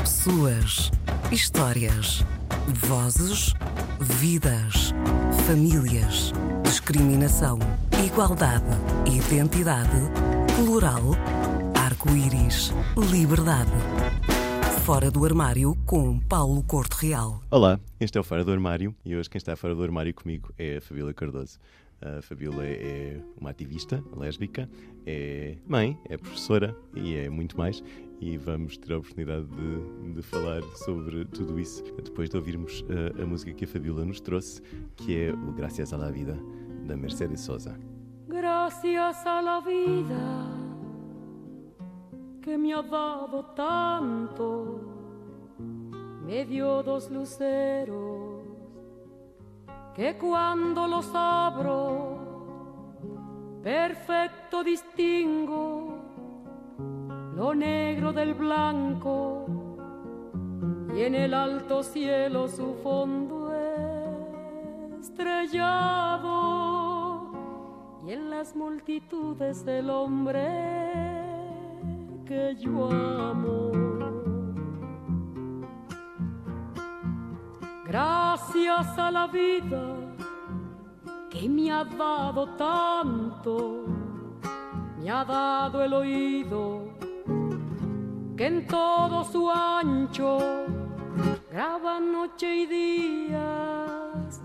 [0.00, 0.90] Pessoas,
[1.30, 2.24] histórias,
[2.66, 3.52] vozes,
[4.00, 4.92] vidas,
[5.46, 6.32] famílias,
[6.64, 7.58] discriminação,
[8.04, 8.64] igualdade,
[9.06, 9.90] identidade,
[10.56, 11.02] plural,
[11.74, 12.72] arco-íris,
[13.10, 13.70] liberdade.
[14.84, 17.42] Fora do armário com Paulo Corte Real.
[17.50, 20.52] Olá, este é o Fora do Armário e hoje quem está fora do armário comigo
[20.58, 21.58] é a Fabíola Cardoso.
[22.00, 24.66] A Fabíola é uma ativista lésbica,
[25.06, 27.82] é mãe, é professora e é muito mais.
[28.20, 32.84] E vamos ter a oportunidade de, de falar sobre tudo isso depois de ouvirmos
[33.18, 34.60] a, a música que a Fabíola nos trouxe,
[34.94, 36.38] que é o Gracias a la Vida,
[36.86, 37.78] da Mercedes Sosa.
[38.28, 40.70] Gracias a la vida
[42.42, 44.80] que me ha dado tanto,
[46.22, 48.44] me dio dos luceros
[49.94, 52.18] que cuando los abro,
[53.62, 55.89] perfecto distingo
[57.40, 59.46] lo negro del blanco
[60.94, 63.50] y en el alto cielo su fondo
[65.00, 66.20] estrellado
[68.06, 70.42] y en las multitudes del hombre
[72.26, 73.72] que yo amo.
[77.86, 79.96] Gracias a la vida
[81.30, 83.86] que me ha dado tanto,
[84.98, 86.99] me ha dado el oído
[88.40, 90.38] que en todo su ancho
[91.52, 94.40] graba noche y días,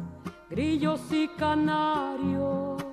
[0.50, 2.84] grillos y canarios,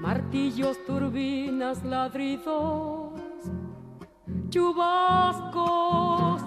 [0.00, 3.14] martillos, turbinas, ladridos,
[4.50, 6.42] chubascos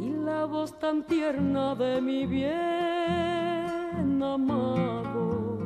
[0.00, 5.58] y la voz tan tierna de mi bien amado.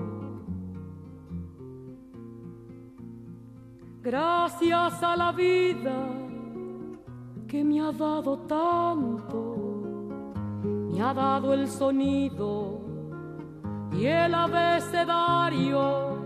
[4.00, 6.23] Gracias a la vida
[7.54, 9.38] que me ha dado tanto,
[10.90, 12.80] me ha dado el sonido
[13.92, 16.16] y el abecedario,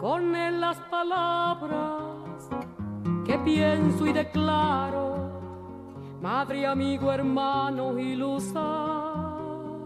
[0.00, 2.48] con él las palabras
[3.26, 5.28] que pienso y declaro,
[6.22, 9.76] madre, amigo, hermano y luz alumbrando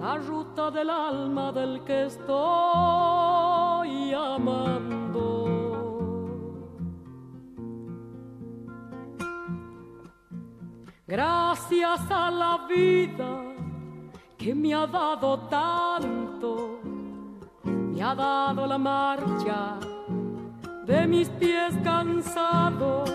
[0.00, 2.32] la ruta del alma del que estoy
[4.12, 4.91] amando.
[11.12, 13.42] Gracias a la vida
[14.38, 16.80] que me ha dado tanto,
[17.64, 19.78] me ha dado la marcha
[20.86, 23.10] de mis pies cansados,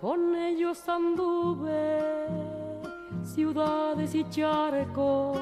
[0.00, 2.28] con ellos anduve
[3.24, 5.36] ciudades y charcos,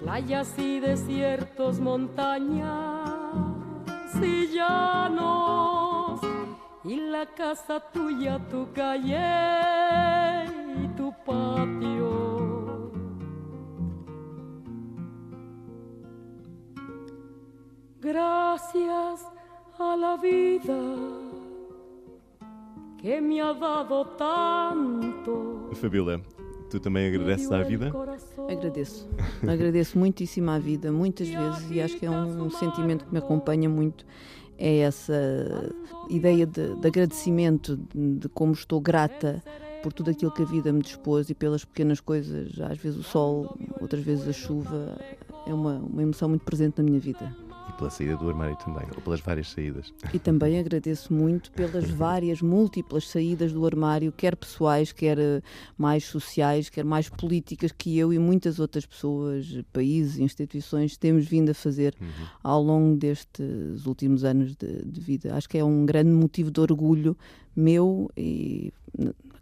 [0.00, 3.10] playas y desiertos, montañas
[4.22, 5.67] y llanos,
[6.88, 10.46] y la casa tuya, tu calle
[10.82, 12.90] y tu patio.
[18.00, 19.26] Gracias
[19.78, 20.80] a la vida
[22.96, 25.68] que me ha dado tanto.
[25.74, 26.22] Fabíola,
[26.70, 27.92] tu também agradeces à vida?
[28.48, 29.06] Agradeço.
[29.46, 33.68] Agradeço muitíssimo à vida, muitas vezes, e acho que é um sentimento que me acompanha
[33.68, 34.06] muito.
[34.58, 35.14] É essa
[36.10, 39.42] ideia de, de agradecimento, de, como estou grata
[39.82, 43.02] por tudo aquilo que a vida me dispôs e pelas pequenas coisas, às vezes o
[43.04, 44.98] sol, outras vezes a chuva,
[45.46, 47.32] é uma, uma emoção muito presente na minha vida.
[47.78, 49.94] Pela saída do armário também, ou pelas várias saídas.
[50.12, 55.40] E também agradeço muito pelas várias, múltiplas saídas do armário, quer pessoais, quer eh,
[55.76, 61.50] mais sociais, quer mais políticas, que eu e muitas outras pessoas, países, instituições, temos vindo
[61.50, 62.26] a fazer Uhum.
[62.42, 65.34] ao longo destes últimos anos de, de vida.
[65.34, 67.16] Acho que é um grande motivo de orgulho
[67.54, 68.72] meu e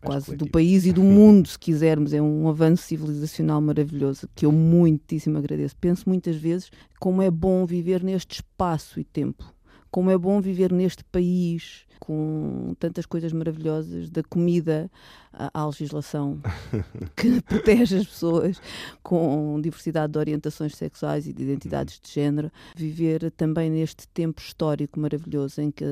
[0.07, 2.13] quase do país e do mundo, se quisermos.
[2.13, 5.77] É um avanço civilizacional maravilhoso que eu muitíssimo agradeço.
[5.77, 9.45] Penso muitas vezes como é bom viver neste espaço e tempo.
[9.91, 14.91] Como é bom viver neste país com tantas coisas maravilhosas, da comida
[15.33, 16.41] à legislação
[17.15, 18.61] que protege as pessoas
[19.03, 22.51] com diversidade de orientações sexuais e de identidades de género.
[22.75, 25.85] Viver também neste tempo histórico maravilhoso em que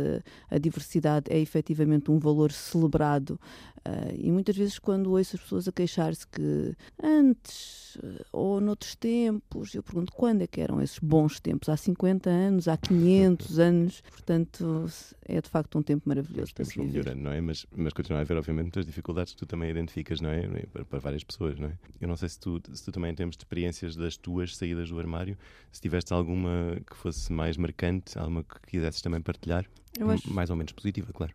[0.51, 3.39] a diversidade é efetivamente um valor celebrado.
[3.85, 8.95] ah, e muitas vezes, quando ouço as pessoas a queixar-se que antes eh, ou noutros
[8.95, 11.69] tempos, eu pergunto quando é que eram esses bons tempos?
[11.69, 14.01] Há 50 anos, há 500 anos?
[14.11, 14.87] Portanto,
[15.27, 16.99] é de facto um tempo tempo maravilhoso vão viver.
[16.99, 17.41] melhorando, não é?
[17.41, 20.47] Mas, mas continua a haver, obviamente, muitas dificuldades que tu também identificas, não é?
[20.73, 21.79] Para, para várias pessoas, não é?
[22.01, 24.89] Eu não sei se tu, se tu também, em termos de experiências das tuas saídas
[24.89, 25.37] do armário,
[25.73, 29.65] se tiveste alguma que fosse mais marcante, alguma que quisesses também partilhar,
[30.11, 31.33] acho- mais ou menos positiva, claro.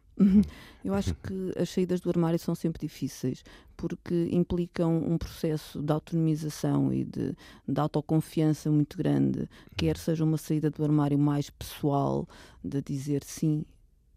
[0.83, 3.41] Eu acho que as saídas do armário são sempre difíceis
[3.77, 7.33] porque implicam um processo de autonomização e de,
[7.65, 9.47] de autoconfiança muito grande,
[9.77, 12.27] quer seja uma saída do armário mais pessoal,
[12.61, 13.63] de dizer sim.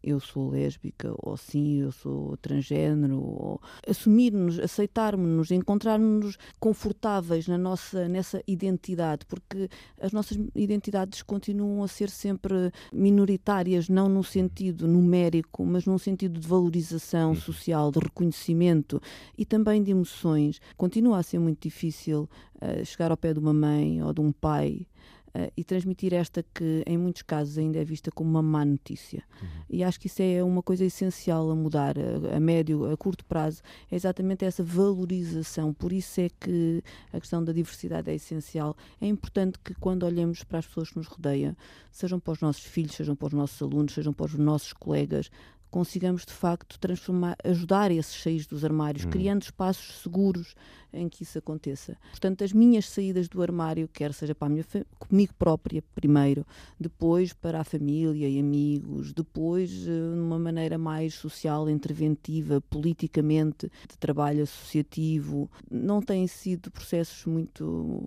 [0.03, 8.09] Eu sou lésbica, ou sim, eu sou transgênero, ou assumir-nos, aceitarmos-nos, encontrarmos-nos confortáveis na nossa,
[8.09, 9.69] nessa identidade, porque
[10.01, 16.41] as nossas identidades continuam a ser sempre minoritárias, não no sentido numérico, mas num sentido
[16.41, 19.01] de valorização social, de reconhecimento
[19.37, 20.61] e também de emoções.
[20.77, 22.29] Continua a ser muito difícil
[22.61, 24.87] eh, chegar ao pé de uma mãe ou de um pai
[25.35, 29.25] eh, e transmitir esta que, em muitos casos, ainda é vista como uma má notícia.
[29.69, 33.25] E acho que isso é uma coisa essencial a mudar a, a médio, a curto
[33.25, 35.73] prazo, é exatamente essa valorização.
[35.73, 36.83] Por isso é que
[37.13, 38.77] a questão da diversidade é essencial.
[39.01, 41.57] É importante que, quando olhamos para as pessoas que nos rodeiam,
[41.91, 45.31] sejam para os nossos filhos, sejam para os nossos alunos, sejam para os nossos colegas,
[45.73, 50.55] consigamos de facto transformar, ajudar esses saídos dos armários, criando espaços seguros
[50.93, 51.97] em que isso aconteça.
[52.11, 54.65] Portanto, as minhas saídas do armário, quer seja para a minha
[54.99, 56.47] comigo própria primeiro,
[56.79, 63.97] depois para a família e amigos, depois eh, numa maneira mais social, interventiva, politicamente, de
[63.99, 68.05] trabalho associativo, não têm sido processos muito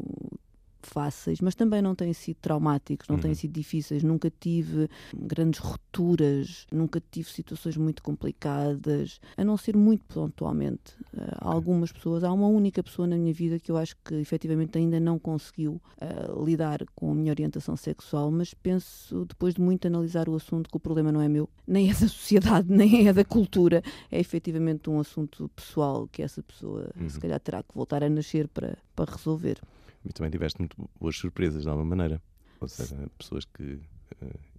[0.86, 4.04] fáceis, mas também não têm sido traumáticos, não têm sido difíceis.
[4.04, 10.94] Nunca tive grandes rupturas, nunca tive situações muito complicadas, a não ser muito pontualmente.
[11.16, 14.16] Eh, Há algumas pessoas, há uma única pessoa na minha vida que eu acho que
[14.16, 19.62] efetivamente ainda não conseguiu eh, lidar com a minha orientação sexual, mas penso, depois de
[19.62, 23.08] muito analisar o assunto, que o problema não é meu, nem é da sociedade, nem
[23.08, 27.74] é da cultura, é efetivamente um assunto pessoal que essa pessoa se calhar terá que
[27.74, 29.60] voltar a nascer para, para resolver.
[30.06, 32.22] E também tiveste muito boas surpresas, de alguma maneira.
[32.60, 33.80] Ou seja, pessoas que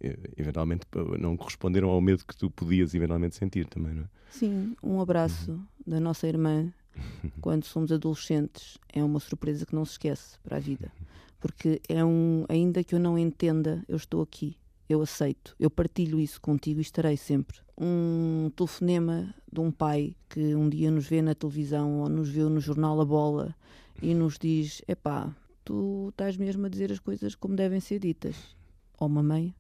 [0.00, 0.86] eh, eventualmente
[1.18, 4.08] não corresponderam ao medo que tu podias eventualmente sentir também, não é?
[4.30, 6.72] Sim, um abraço da nossa irmã
[7.40, 10.90] quando somos adolescentes é uma surpresa que não se esquece para a vida.
[11.40, 14.56] Porque é um, ainda que eu não entenda, eu estou aqui,
[14.88, 17.58] eu aceito, eu partilho isso contigo e estarei sempre.
[17.78, 22.48] Um telefonema de um pai que um dia nos vê na televisão ou nos viu
[22.48, 23.54] no jornal A Bola
[24.02, 25.34] e nos diz: Epá,
[25.64, 28.56] tu estás mesmo a dizer as coisas como devem ser ditas.
[28.98, 29.54] Ou uma mãe.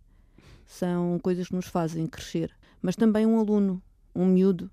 [0.66, 2.52] São coisas que nos fazem crescer.
[2.80, 3.82] Mas também um aluno,
[4.14, 4.70] um miúdo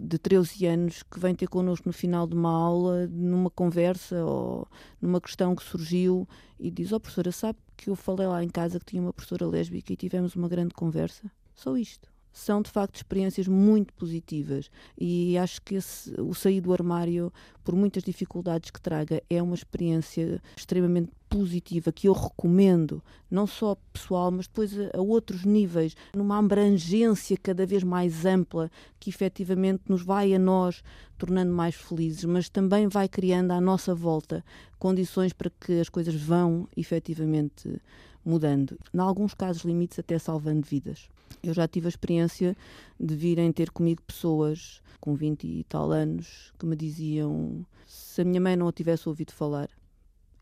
[0.00, 4.66] de 13 anos que vem ter connosco no final de uma aula, numa conversa ou
[5.00, 8.78] numa questão que surgiu e diz: Ó professora, sabe que eu falei lá em casa
[8.78, 11.30] que tinha uma professora lésbica e tivemos uma grande conversa?
[11.54, 12.10] Só isto.
[12.32, 17.32] São de facto experiências muito positivas e acho que esse, o sair do armário,
[17.64, 23.76] por muitas dificuldades que traga, é uma experiência extremamente positiva que eu recomendo, não só
[23.92, 29.84] pessoal, mas depois a, a outros níveis, numa abrangência cada vez mais ampla que efetivamente
[29.88, 30.82] nos vai a nós
[31.16, 34.44] tornando mais felizes, mas também vai criando à nossa volta
[34.78, 37.80] condições para que as coisas vão efetivamente
[38.24, 38.76] mudando.
[38.92, 41.08] Em alguns casos limites até salvando vidas.
[41.42, 42.56] Eu já tive a experiência
[42.98, 48.24] de virem ter comigo pessoas com 20 e tal anos que me diziam se a
[48.24, 49.68] minha mãe não a tivesse ouvido falar,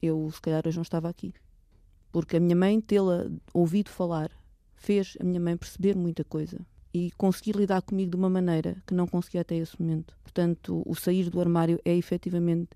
[0.02, 1.32] eu se calhar hoje não estava aqui.
[2.10, 4.30] Porque a minha mãe tê-la ouvido falar
[4.74, 6.58] fez a minha mãe perceber muita coisa
[6.92, 10.16] e conseguir lidar comigo de uma maneira que não conseguia até esse momento.
[10.22, 12.70] Portanto, o sair do armário é efetivamente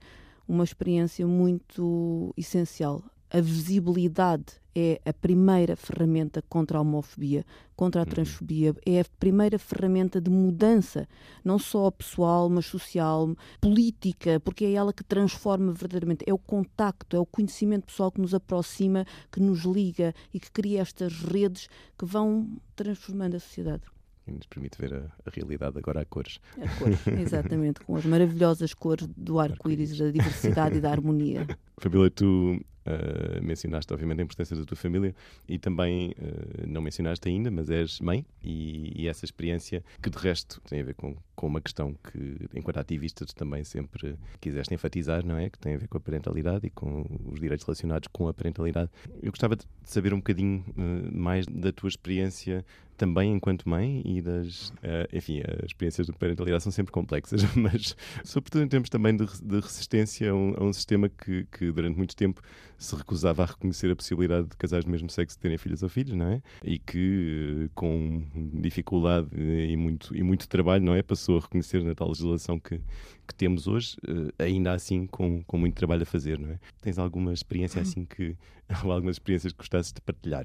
[0.47, 3.03] uma experiência muito essencial.
[3.35, 9.59] A visibilidade é a primeira ferramenta contra a homofobia, contra a transfobia, é a primeira
[9.59, 11.09] ferramenta de mudança,
[11.43, 16.27] não só pessoal, mas social, política, porque é ela que transforma verdadeiramente.
[16.29, 20.51] É o contacto, é o conhecimento pessoal que nos aproxima, que nos liga e que
[20.51, 23.85] cria estas redes que vão transformando a sociedade.
[24.27, 26.39] E nos permite ver a, a realidade agora a cores.
[26.61, 31.47] A cores, exatamente, com as maravilhosas cores do arco-íris, da diversidade e da harmonia.
[31.81, 35.15] Fabíola, tu ah, mencionaste obviamente a importância da tua família
[35.49, 40.19] e também ah, não mencionaste ainda, mas és mãe e, e essa experiência que de
[40.19, 45.25] resto tem a ver com, com uma questão que enquanto ativista também sempre quiseste enfatizar,
[45.25, 45.49] não é?
[45.51, 48.91] Que tem a ver com a parentalidade e com os direitos relacionados com a parentalidade.
[49.23, 52.65] Eu gostava de saber um bocadinho ah, mais da tua experiência
[52.97, 54.73] também enquanto mãe e das.
[54.83, 59.27] ah, enfim, as experiências de parentalidade são sempre complexas, mas sobretudo em termos também de,
[59.43, 62.41] de resistência a um, a um sistema que, que durante muito tempo
[62.79, 66.15] se recusava a reconhecer a possibilidade de casais do mesmo sexo terem filhos ou filhos,
[66.15, 66.43] não é?
[66.65, 68.25] E que, com
[68.55, 71.03] dificuldade e muito, e muito trabalho, não é?
[71.03, 72.81] Passou a reconhecer na tal legislação que,
[73.27, 73.97] que temos hoje,
[74.39, 76.59] ainda assim com, com muito trabalho a fazer, não é?
[76.81, 78.37] Tens alguma experiência assim que,
[78.85, 80.45] ou algumas experiências que gostasses de partilhar?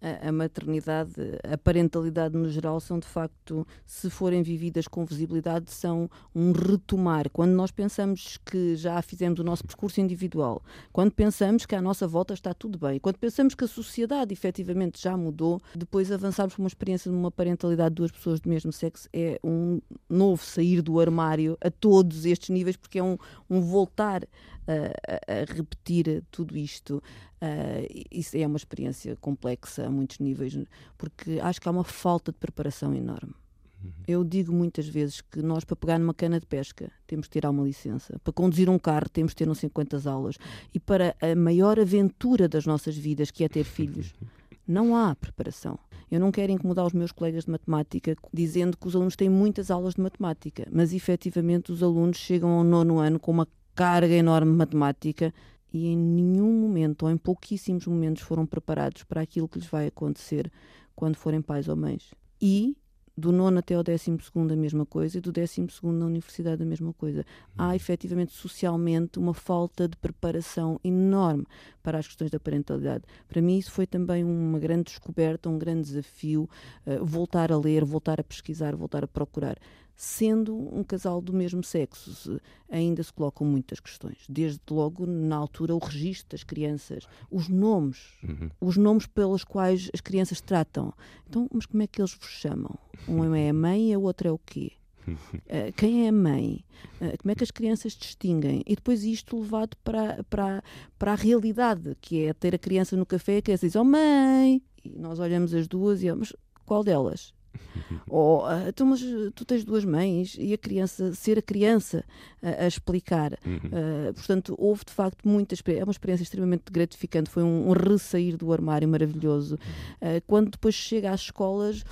[0.00, 1.12] A, maternidade,
[1.50, 7.28] a parentalidade no geral, são de facto, se forem vividas com visibilidade, são um retomar.
[7.30, 10.62] Quando nós pensamos que já fizemos o nosso percurso individual,
[10.92, 15.02] quando pensamos que à nossa volta está tudo bem, quando pensamos que a sociedade efetivamente
[15.02, 18.72] já mudou, depois avançarmos para uma experiência de uma parentalidade de duas pessoas do mesmo
[18.72, 23.16] sexo é um novo sair do armário a todos estes níveis, porque é um,
[23.48, 24.22] um voltar
[24.68, 27.02] a, a, repetir tudo isto.
[27.40, 30.58] Uh, isso é uma experiência complexa a muitos níveis,
[30.96, 33.34] porque acho que há uma falta de preparação enorme.
[33.82, 33.92] Uhum.
[34.06, 37.50] Eu digo muitas vezes que nós, para pegar numa cana de pesca, temos de tirar
[37.50, 38.18] uma licença.
[38.24, 40.36] Para conduzir um carro, temos de ter não sei quantas aulas.
[40.74, 44.12] E para a maior aventura das nossas vidas, que é ter filhos,
[44.66, 45.78] não há preparação.
[46.10, 49.70] Eu não quero incomodar os meus colegas de matemática dizendo que os alunos têm muitas
[49.70, 53.46] aulas de matemática, mas efetivamente os alunos chegam ao nono ano com uma
[53.78, 55.32] carga enorme de matemática
[55.72, 59.86] e em nenhum momento, ou em pouquíssimos momentos, foram preparados para aquilo que lhes vai
[59.86, 60.50] acontecer
[60.96, 62.12] quando forem pais ou mães.
[62.42, 62.76] E
[63.16, 66.60] do nono até ao décimo segundo a mesma coisa e do décimo segundo na universidade
[66.60, 67.24] a mesma coisa.
[67.56, 71.46] Há efetivamente socialmente uma falta de preparação enorme
[71.80, 73.04] para as questões da parentalidade.
[73.28, 76.50] Para mim isso foi também uma grande descoberta, um grande desafio,
[76.84, 79.56] uh, voltar a ler, voltar a pesquisar, voltar a procurar
[80.00, 82.40] sendo um casal do mesmo sexo, se,
[82.70, 84.18] ainda se colocam muitas questões.
[84.28, 88.48] Desde logo, na altura, o registro das crianças, os nomes, uhum.
[88.60, 90.94] os nomes pelos quais as crianças tratam.
[91.28, 92.78] Então, mas como é que eles vos chamam?
[93.08, 94.70] Um é a mãe e a outra é o quê?
[95.08, 96.64] Uh, quem é a mãe?
[97.00, 98.62] Uh, como é que as crianças distinguem?
[98.68, 100.62] E depois isto levado para, para,
[100.96, 104.62] para a realidade, que é ter a criança no café, que é diz, oh mãe!
[104.84, 106.32] E nós olhamos as duas e, oh, mas
[106.64, 107.34] qual delas?
[108.08, 109.00] Ou, uh, então, mas
[109.34, 112.04] tu tens duas mães e a criança, ser a criança
[112.42, 113.38] uh, a explicar.
[113.44, 113.56] Uhum.
[113.56, 117.30] Uh, portanto, houve de facto muitas É uma experiência extremamente gratificante.
[117.30, 119.58] Foi um, um ressair do armário maravilhoso.
[120.00, 120.20] Uhum.
[120.26, 121.84] quando depois chega às escolas,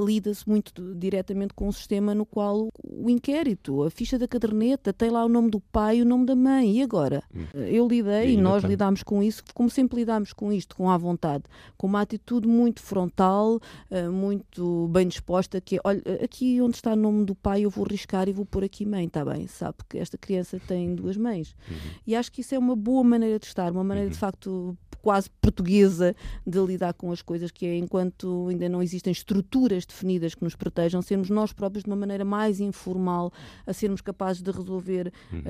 [0.00, 5.10] lida-se muito diretamente com o sistema no qual o inquérito, a ficha da caderneta, tem
[5.10, 6.78] lá o nome do pai e o nome da mãe.
[6.78, 7.22] E agora?
[7.34, 7.46] Hum.
[7.54, 11.44] Eu lidei e, nós lidámos com isso, como sempre lidámos com isto, com a vontade,
[11.76, 16.92] com uma atitude muito frontal, eh, muito bem disposta, que é, olha, aqui onde está
[16.92, 19.76] o nome do pai eu vou riscar e vou pôr aqui mãe, está bem, sabe
[19.88, 21.54] que esta criança tem duas mães.
[21.68, 21.76] Uhum.
[22.06, 24.12] E acho que isso é uma boa maneira de estar, uma maneira uhum.
[24.12, 26.14] de facto quase portuguesa
[26.46, 30.54] de lidar com as coisas, que é enquanto ainda não existem estruturas definidas que nos
[30.54, 33.32] protejam, sermos nós próprios de uma maneira mais informal
[33.66, 35.40] a sermos capazes de resolver uhum.
[35.40, 35.42] uh,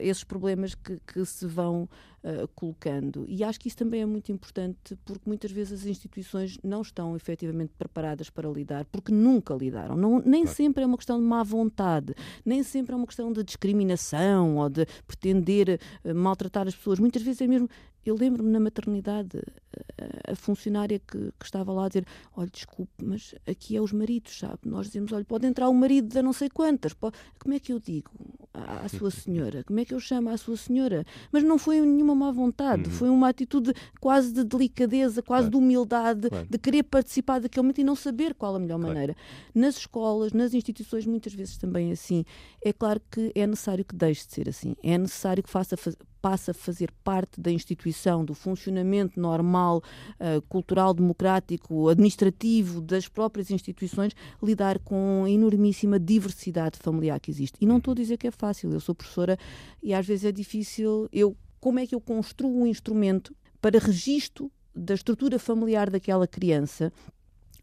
[0.00, 1.88] esses problemas que, que se vão
[2.22, 3.24] uh, colocando.
[3.28, 7.16] E acho que isso também é muito importante porque muitas vezes as instituições não estão
[7.16, 9.96] efetivamente preparadas para lidar, porque nunca lidaram.
[9.96, 10.56] Não, nem claro.
[10.56, 12.14] sempre é uma questão de má vontade,
[12.44, 16.98] nem sempre é uma questão de discriminação ou de pretender uh, maltratar as pessoas.
[16.98, 17.68] Muitas vezes é mesmo
[18.06, 19.42] eu lembro-me na maternidade,
[20.28, 22.06] a, funcionária que, que, estava lá a dizer:
[22.36, 24.58] Olha, desculpe, mas aqui é os maridos, sabe?
[24.64, 26.92] Nós dizemos: Olha, pode entrar o marido de não sei quantas.
[26.92, 27.16] Pode...
[27.38, 28.10] Como é que eu digo
[28.52, 29.64] à, à, sua senhora?
[29.64, 31.04] Como é que eu chamo à sua senhora?
[31.32, 32.94] Mas não foi nenhuma má vontade, uhum.
[32.94, 35.50] foi uma atitude quase de delicadeza, quase claro.
[35.50, 36.46] de humildade, claro.
[36.48, 38.94] de querer participar daquele momento e não saber qual a melhor claro.
[38.94, 39.16] maneira.
[39.54, 42.24] Nas escolas, nas instituições, muitas vezes também assim.
[42.64, 44.74] É claro que é necessário que deixe de ser assim.
[44.82, 45.76] É necessário que faça
[46.26, 53.50] passa a fazer parte da instituição, do funcionamento normal, uh, cultural, democrático, administrativo das próprias
[53.50, 57.58] instituições, lidar com a enormíssima diversidade familiar que existe.
[57.60, 59.38] E não estou a dizer que é fácil, eu sou professora
[59.82, 61.08] e às vezes é difícil.
[61.12, 66.92] Eu, como é que eu construo um instrumento para registro da estrutura familiar daquela criança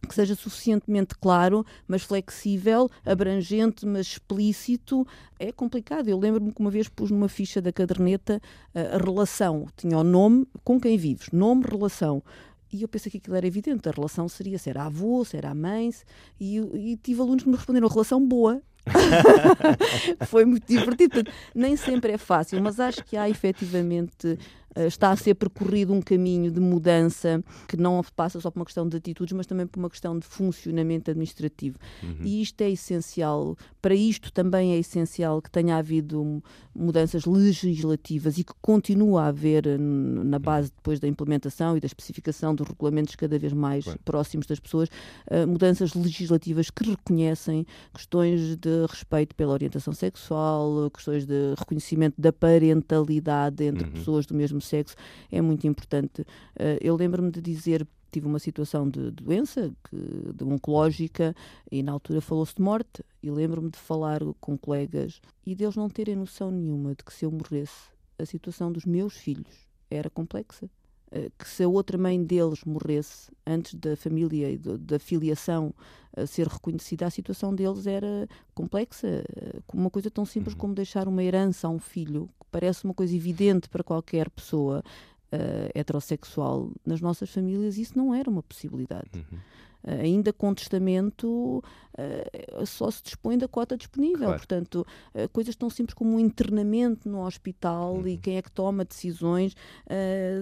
[0.07, 5.05] que seja suficientemente claro, mas flexível, abrangente, mas explícito,
[5.39, 6.09] é complicado.
[6.09, 8.41] Eu lembro-me que uma vez pus numa ficha da caderneta
[8.73, 12.23] eh, a relação, tinha o nome com quem vives, nome, relação.
[12.71, 15.53] E eu pensei que aquilo era evidente, a relação seria se era avô, se era
[15.53, 15.91] mãe,
[16.39, 18.61] e, e tive alunos que me responderam relação boa,
[20.27, 21.23] foi muito divertido.
[21.53, 24.37] Nem sempre é fácil, mas acho que há efetivamente
[24.75, 28.87] está a ser percorrido um caminho de mudança que não passa só por uma questão
[28.87, 31.77] de atitudes, mas também por uma questão de funcionamento administrativo.
[32.01, 32.17] Uhum.
[32.23, 33.55] E isto é essencial.
[33.81, 36.43] Para isto também é essencial que tenha havido
[36.75, 42.55] mudanças legislativas e que continue a haver na base depois da implementação e da especificação
[42.55, 44.89] dos regulamentos cada vez mais próximos das pessoas,
[45.29, 52.33] uh, mudanças legislativas que reconhecem questões de respeito pela orientação sexual, questões de reconhecimento da
[52.33, 53.91] parentalidade entre uhum.
[53.91, 54.95] pessoas do mesmo sexo
[55.31, 56.21] é muito importante.
[56.21, 61.35] Uh, eu lembro-me de dizer tive uma situação de, doença, que, de oncológica,
[61.71, 63.03] e na altura falou-se de morte.
[63.23, 67.25] E lembro-me de falar com colegas e deles não terem noção nenhuma de que se
[67.25, 67.89] eu morresse,
[68.19, 70.69] a situação dos meus filhos era complexa.
[71.15, 75.71] Eh, que se a outra mãe deles morresse antes da família e da filiação
[76.17, 79.07] a ser reconhecida, a situação deles era complexa.
[79.07, 80.59] Eh, uma coisa tão simples uhum.
[80.59, 84.83] como deixar uma herança a um filho, que parece uma coisa evidente para qualquer pessoa,
[85.31, 89.09] uh, heterossexual, nas nossas famílias isso não era uma possibilidade.
[89.15, 89.39] Uhum.
[89.85, 91.63] Ainda com testamento
[91.93, 94.27] uh, só se dispõe da cota disponível.
[94.27, 94.37] Claro.
[94.37, 94.87] Portanto,
[95.31, 98.07] coisas tão simples como um internamento no hospital uhum.
[98.07, 99.55] e quem é que toma decisões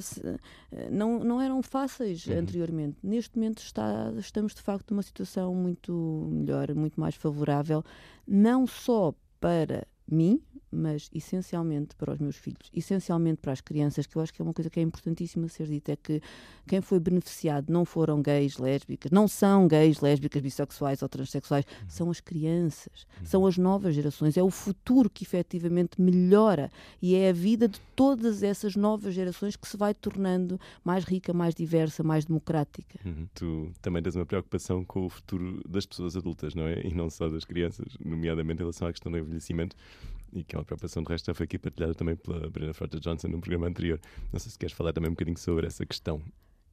[0.01, 0.21] se,
[0.91, 2.39] não, não eram fáceis uhum.
[2.39, 2.97] anteriormente.
[3.03, 7.83] Neste momento está, estamos de facto numa situação muito melhor, muito mais favorável,
[8.27, 10.41] não só para mim,
[10.71, 14.43] mas essencialmente para os meus filhos, essencialmente para as crianças, que eu acho que é
[14.43, 16.21] uma coisa que é importantíssima ser dita, é que
[16.65, 21.89] quem foi beneficiado não foram gays, lésbicas, não são gays, lésbicas, bissexuais ou transexuais, uhum.
[21.89, 23.25] são as crianças, uhum.
[23.25, 27.79] são as novas gerações, é o futuro que efetivamente melhora e é a vida de
[27.95, 32.99] todas essas novas gerações que se vai tornando mais rica, mais diversa, mais democrática.
[33.05, 33.27] Uhum.
[33.33, 36.81] Tu também tens uma preocupação com o futuro das pessoas adultas, não é?
[36.85, 39.75] E não só das crianças, nomeadamente em relação à questão do envelhecimento
[40.33, 42.99] e que é uma preocupação de resto já foi aqui partilhada também pela Brenda Frota
[42.99, 43.99] Johnson num programa anterior.
[44.31, 46.21] Não sei se queres falar também um bocadinho sobre essa questão.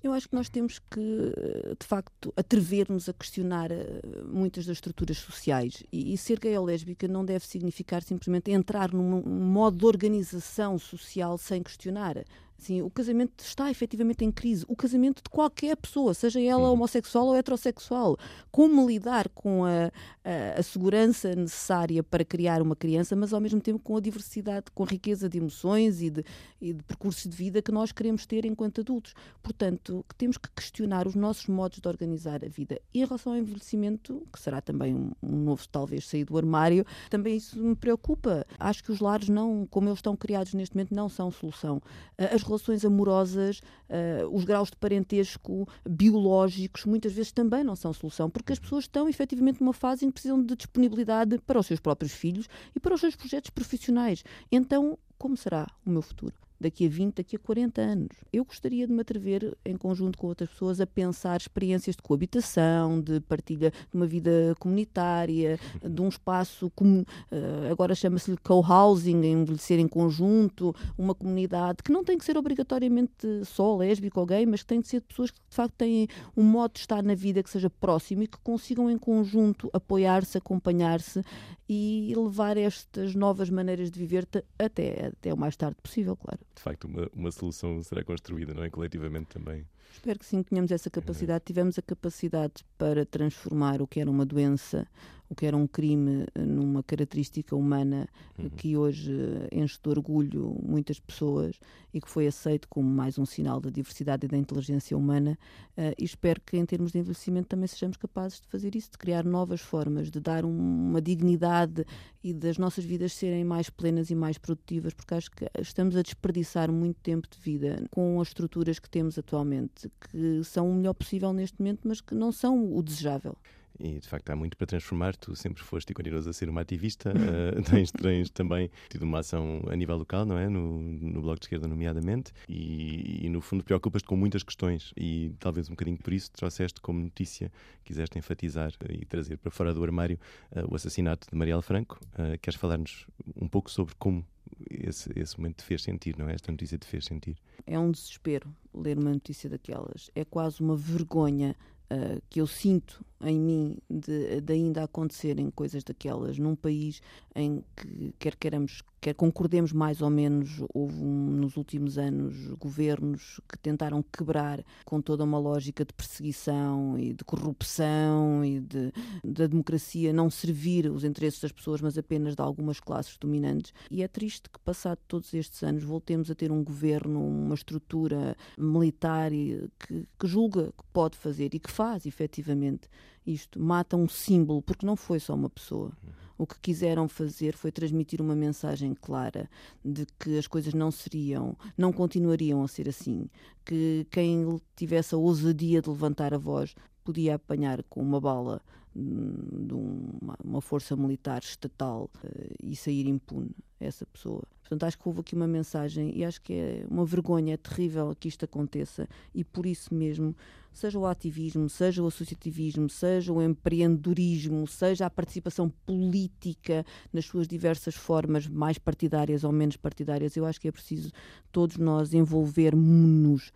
[0.00, 5.18] Eu acho que nós temos que, de facto, atrever-nos a questionar eh, muitas das estruturas
[5.18, 5.82] sociais.
[5.92, 10.78] E, e, ser gay ou lésbica não deve significar simplesmente entrar num modo de organização
[10.78, 12.24] social sem questionar.
[12.58, 14.64] Sim, o casamento está efetivamente em crise.
[14.66, 16.72] O casamento de qualquer pessoa, seja ela uhum.
[16.72, 18.16] homossexual ou heterossexual.
[18.50, 19.92] Como lidar com a,
[20.24, 24.72] a, a, segurança necessária para criar uma criança, mas ao mesmo tempo com a diversidade,
[24.74, 26.24] com a riqueza de emoções e de,
[26.60, 29.14] e de percursos de vida que nós queremos ter enquanto adultos.
[29.40, 32.80] Portanto, que temos que questionar os nossos modos de organizar a vida.
[32.92, 36.84] E em relação ao envelhecimento, que será também um, um novo, talvez, sair do armário,
[37.08, 38.44] também isso me preocupa.
[38.58, 41.80] Acho que os lares, não, como eles estão criados neste momento, não são solução.
[42.16, 48.28] As relações amorosas, uh, os graus de parentesco biológicos, muitas vezes também não são solução,
[48.28, 51.80] porque as pessoas estão efetivamente numa fase em que precisam de disponibilidade para os seus
[51.80, 54.24] próprios filhos e para os seus projetos profissionais.
[54.50, 56.47] Então, como será o meu futuro?
[56.60, 58.08] Daqui a 20, daqui a 40 anos.
[58.32, 63.00] Eu gostaria de me atrever, em conjunto com outras pessoas, a pensar experiências de coabitação,
[63.00, 69.78] de partilha de uma vida comunitária, de um espaço, comum, eh, agora chama-se-lhe co-housing, envelhecer
[69.78, 74.62] em conjunto, uma comunidade que não tem que ser obrigatoriamente só lésbico ou gay, mas
[74.62, 77.14] que tem de ser de pessoas que de facto têm um modo de estar na
[77.14, 81.22] vida que seja próximo e que consigam em conjunto apoiar-se, acompanhar-se
[81.68, 84.26] e levar estas novas maneiras de viver
[84.58, 88.62] até, até o mais tarde possível, claro de facto uma, uma solução será construída, não
[88.62, 88.70] é?
[88.70, 89.64] Coletivamente também.
[89.92, 91.44] Espero que sim, que tenhamos essa capacidade.
[91.44, 94.86] Tivemos a capacidade para transformar o que era uma doença
[95.28, 98.48] o que era um crime eh, numa característica humana uhum.
[98.50, 101.58] que hoje eh, enche de orgulho muitas pessoas
[101.92, 105.38] e que foi aceito como mais um sinal da diversidade e da inteligência humana.
[105.76, 108.98] Uh, e espero que, em termos de envelhecimento, também sejamos capazes de fazer isso, de
[108.98, 111.84] criar novas formas, de dar um, uma dignidade
[112.22, 116.02] e das nossas vidas serem mais plenas e mais produtivas, porque acho que estamos a
[116.02, 120.94] desperdiçar muito tempo de vida com as estruturas que temos atualmente, que são o melhor
[120.94, 123.36] possível neste momento, mas que não são o desejável
[123.78, 125.16] e de facto há muito para transformar.
[125.16, 127.10] Tu sempre foste e continuas a ser uma ativista.
[127.10, 130.48] uh, tens, tens também tido uma ação a nível local, não é?
[130.48, 135.32] No, no Bloco de Esquerda, nomeadamente, e, e no fundo preocupas-te com muitas questões e
[135.38, 137.52] talvez um bocadinho por isso trouxeste como notícia,
[137.84, 140.18] quiseste enfatizar e trazer para fora do armário
[140.52, 142.00] uh, o assassinato de Marielle Franco.
[142.14, 143.06] Uh, queres falar-nos
[143.40, 144.24] um pouco sobre como
[144.70, 146.34] esse, esse momento te fez sentir, não é?
[146.34, 147.36] Esta notícia te fez sentir?
[147.66, 150.10] É um desespero ler uma notícia daquelas.
[150.14, 151.54] É quase uma vergonha
[151.90, 157.02] uh, que eu sinto em mim de, de, ainda acontecerem coisas daquelas num país
[157.34, 163.40] em que quer queiramos, quer concordemos mais ou menos, houve um, nos últimos anos governos
[163.48, 168.92] que tentaram quebrar com toda uma lógica de perseguição e de corrupção e de,
[169.24, 173.72] da democracia não servir os interesses das pessoas, mas apenas de algumas classes dominantes.
[173.90, 178.36] E é triste que, passado todos estes anos, voltemos a ter um governo, uma estrutura
[178.56, 182.88] militar que, que julga que pode fazer e que faz efetivamente
[183.26, 185.92] isto, mata um símbolo, porque não foi só uma pessoa.
[186.38, 189.50] O que quiseram fazer foi transmitir uma mensagem clara
[189.84, 193.28] de que as coisas não seriam, não continuariam a ser assim,
[193.64, 198.62] que quem tivesse a ousadia de levantar a voz podia apanhar com uma bala
[198.94, 204.44] hum, de uma, uma força militar estatal uh, e sair impune essa pessoa.
[204.68, 208.14] Portanto, acho que houve aqui uma mensagem e acho que é uma vergonha, é terrível
[208.14, 210.36] que isto aconteça e por isso mesmo,
[210.70, 217.48] seja o ativismo, seja o associativismo, seja o empreendedorismo, seja a participação política nas suas
[217.48, 221.10] diversas formas, mais partidárias ou menos partidárias, eu acho que é preciso
[221.50, 223.50] todos nós envolvermos-nos,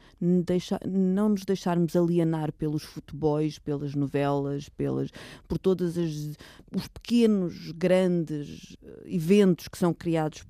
[0.88, 5.10] não nos deixarmos alienar pelos futebols, pelas novelas, pelas,
[5.46, 10.42] por todos os pequenos, grandes eh, eventos que são criados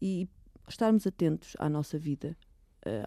[0.00, 0.28] e
[0.68, 2.36] estarmos atentos à nossa vida,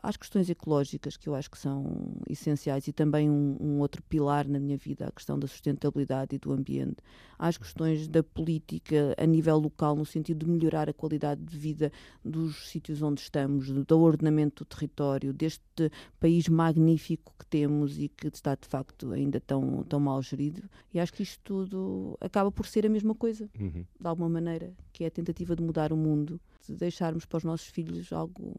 [0.02, 4.48] às questões ecológicas que eu acho que são essenciais e também um, um, outro pilar
[4.48, 6.98] na minha vida, a questão da sustentabilidade e do ambiente,
[7.38, 11.92] às questões da política a nível local, no sentido de melhorar a qualidade de vida
[12.24, 18.28] dos sítios onde estamos, do ordenamento do território, deste país magnífico que temos e que
[18.28, 20.64] está de facto ainda tão, tão mal gerido.
[20.94, 23.86] E acho que isto tudo acaba por ser a mesma coisa, uhum.
[24.00, 27.44] de alguma maneira, que é a tentativa de mudar o mundo, de deixarmos para os
[27.44, 28.56] nossos filhos algo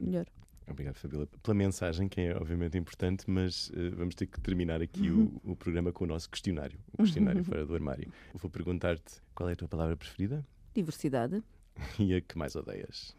[0.00, 0.26] melhor.
[0.70, 5.10] Obrigado, Fabíola, pela mensagem, que é obviamente importante, mas uh, vamos ter que terminar aqui
[5.10, 5.40] uhum.
[5.44, 7.44] o, o, programa com o nosso questionário, o questionário uhum.
[7.44, 8.12] fora do armário.
[8.34, 10.46] Vou perguntar-te qual é a tua palavra preferida?
[10.74, 11.42] Diversidade.
[11.98, 13.16] E a que mais odeias?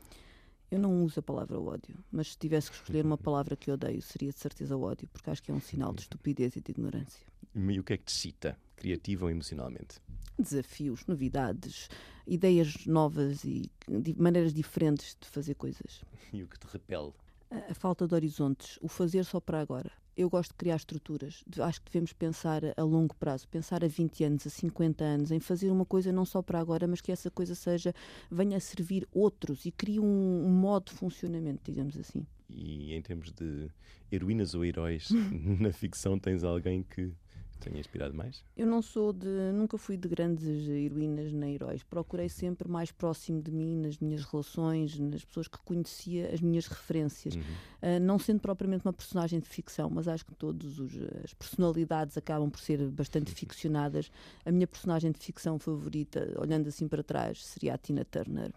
[0.69, 4.01] Eu não uso a palavra ódio, mas se tivesse que escolher uma palavra que odeio,
[4.01, 7.25] seria de certeza ódio, porque acho que é um sinal de estupidez e de ignorância.
[7.53, 9.99] E o que é que te cita, criativo ou emocionalmente?
[10.37, 11.89] Desafios, novidades,
[12.25, 13.69] ideias novas e
[14.17, 16.01] maneiras diferentes de fazer coisas.
[16.33, 17.11] E o que te repele?
[17.49, 19.91] A, a falta de horizontes, o fazer só para agora.
[20.15, 21.43] Eu gosto de criar estruturas.
[21.59, 25.41] Acho que devemos pensar a longo prazo, pensar a 20 anos, a 50 anos, em
[25.41, 27.93] fazer uma coisa não só para agora, mas que essa coisa seja
[28.29, 32.25] venha a servir outros e crie um, um modo de funcionamento, digamos assim.
[32.49, 33.69] E em termos de
[34.11, 35.09] heroínas ou heróis
[35.59, 37.13] na ficção, tens alguém que
[37.61, 38.43] tenha inspirado mais?
[38.57, 39.27] Eu não sou de.
[39.53, 41.83] Nunca fui de grandes heroínas nem heróis.
[41.83, 46.67] Procurei sempre mais próximo de mim, nas minhas relações, nas pessoas que conhecia, as minhas
[46.67, 47.35] referências.
[47.35, 47.41] Uhum.
[47.41, 50.79] Uh, não sendo propriamente uma personagem de ficção, mas acho que todas
[51.23, 54.11] as personalidades acabam por ser bastante ficcionadas.
[54.45, 58.51] A minha personagem de ficção favorita, olhando assim para trás, seria a Tina Turner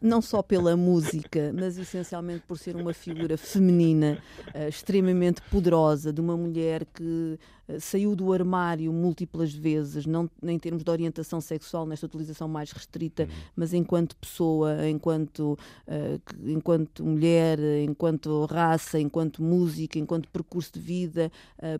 [0.00, 4.18] não só pela música, mas essencialmente por ser uma figura feminina
[4.54, 10.58] uh, extremamente poderosa, de uma mulher que uh, saiu do armário múltiplas vezes, não em
[10.58, 13.28] termos de orientação sexual, nesta utilização mais restrita, uhum.
[13.56, 21.32] mas enquanto pessoa, enquanto, uh, enquanto mulher, enquanto raça, enquanto música, enquanto percurso de vida,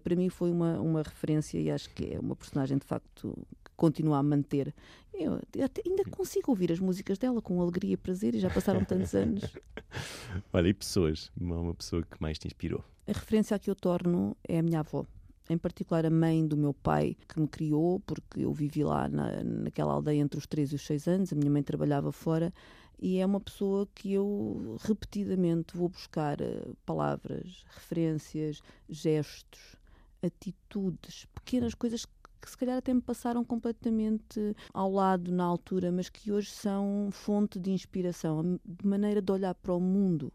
[0.03, 3.37] para mim foi uma, uma referência e acho que é uma personagem de facto
[3.81, 4.75] continua a manter
[5.21, 5.41] eu
[5.85, 9.45] ainda consigo ouvir as músicas dela com alegria e prazer e já passaram tantos anos.
[10.53, 11.31] Olha, e pessoas?
[11.39, 12.83] Uma, pessoa que mais te inspirou?
[13.07, 15.05] A referência a que eu torno é a minha avó
[15.49, 19.43] em particular a mãe do meu pai que me criou, porque eu vivi lá na,
[19.43, 22.55] naquela aldeia entre os 3 e os 6 anos, a minha mãe trabalhava fora,
[23.01, 29.75] e é uma pessoa que eu repetidamente vou buscar uh, palavras, referências, gestos,
[30.23, 32.07] atitudes, pequenas coisas
[32.41, 37.09] que se calhar até me passaram completamente ao lado na altura, mas que hoje são
[37.13, 40.33] fonte de inspiração, de maneira de olhar para o mundo,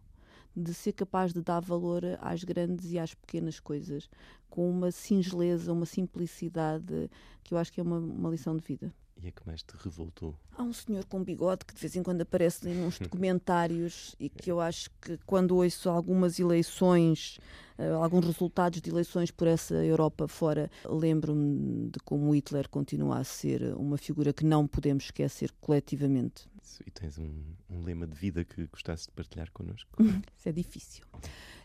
[0.56, 4.10] de ser capaz de dar valor às grandes e às pequenas coisas,
[4.50, 7.10] com uma singeleza, uma simplicidade
[7.44, 8.94] que eu acho que é uma, uma lição de vida.
[9.22, 10.36] E é que mais te revoltou?
[10.58, 14.30] Há um senhor com bigode que de vez em quando aparece em uns documentários e
[14.30, 17.40] que eu acho que quando ouço algumas eleições,
[17.80, 23.24] uh, alguns resultados de eleições por essa Europa fora, lembro-me de como Hitler continua a
[23.24, 26.48] ser uma figura que não podemos esquecer coletivamente.
[26.86, 27.32] E tens um,
[27.70, 29.90] um lema de vida que gostasse de partilhar connosco?
[30.38, 31.06] Isso é difícil.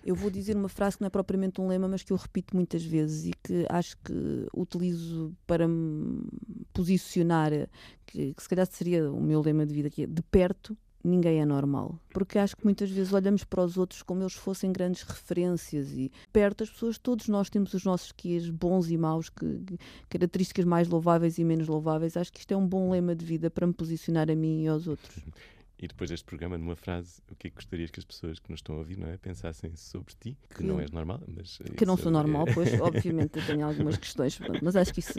[0.05, 2.57] Eu vou dizer uma frase que não é propriamente um lema, mas que eu repito
[2.57, 6.25] muitas vezes e que acho que utilizo para me
[6.73, 7.53] posicionar,
[8.07, 11.41] que, que se calhar seria o meu lema de vida, que é de perto ninguém
[11.41, 11.99] é normal.
[12.13, 16.11] Porque acho que muitas vezes olhamos para os outros como eles fossem grandes referências e
[16.33, 20.89] perto as pessoas, todos nós temos os nossos quias bons e maus, que, características mais
[20.89, 22.17] louváveis e menos louváveis.
[22.17, 24.69] Acho que isto é um bom lema de vida para me posicionar a mim e
[24.69, 25.25] aos outros.
[25.83, 28.51] E depois deste programa, numa frase, o que é que gostarias que as pessoas que
[28.51, 30.37] nos estão a ouvir não é, pensassem sobre ti?
[30.51, 31.59] Que, que não és normal, mas.
[31.75, 32.13] Que não sou é...
[32.13, 35.19] normal, pois, obviamente tenho algumas questões, mas acho que isso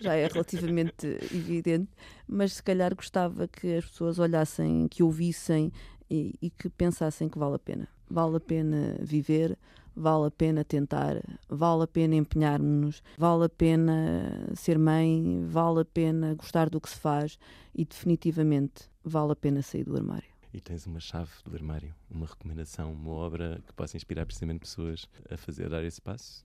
[0.00, 1.88] já é relativamente evidente.
[2.26, 5.72] Mas se calhar gostava que as pessoas olhassem, que ouvissem
[6.10, 7.88] e, e que pensassem que vale a pena.
[8.10, 9.56] Vale a pena viver,
[9.94, 15.84] vale a pena tentar, vale a pena empenhar-nos, vale a pena ser mãe, vale a
[15.84, 17.38] pena gostar do que se faz
[17.74, 20.32] e definitivamente vale a pena sair do armário.
[20.52, 25.08] E tens uma chave do armário, uma recomendação, uma obra que possa inspirar precisamente pessoas
[25.30, 26.44] a fazer, a dar esse passo?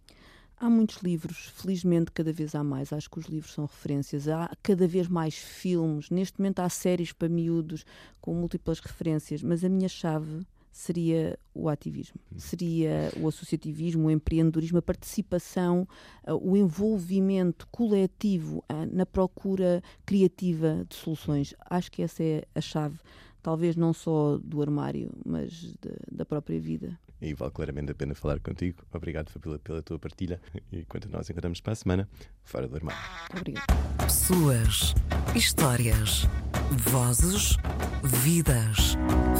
[0.59, 2.91] Há muitos livros, felizmente cada vez há mais.
[2.91, 4.27] Acho que os livros são referências.
[4.27, 6.09] Há cada vez mais filmes.
[6.09, 7.85] Neste momento há séries para miúdos
[8.19, 10.47] com múltiplas referências, mas a minha chave
[10.77, 15.87] seria o ativismo, seria o associativismo, o empreendedorismo, a participação,
[16.23, 21.55] eh, o envolvimento coletivo eh, na procura criativa de soluções.
[21.67, 22.99] Acho que essa é a chave,
[23.41, 25.75] talvez não só do armário, mas de,
[26.11, 26.97] da própria vida.
[27.21, 28.83] E vale claramente a pena falar contigo.
[28.93, 30.39] Obrigado pela, pela tua partilha.
[30.71, 32.09] E quanto nós encontramos para a semana,
[32.43, 33.01] fora do armário.
[33.35, 33.65] Obrigada.
[33.97, 34.93] Pessoas,
[35.35, 36.27] histórias,
[36.71, 37.57] vozes,
[38.03, 38.95] vidas,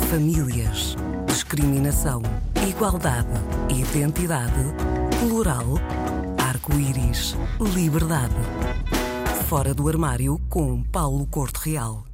[0.09, 0.95] famílias,
[1.27, 2.21] discriminação,
[2.67, 3.29] igualdade,
[3.69, 4.73] identidade,
[5.19, 5.75] plural,
[6.43, 7.35] arco-íris,
[7.75, 8.33] liberdade.
[9.47, 12.06] Fora do armário com Paulo Corte Real.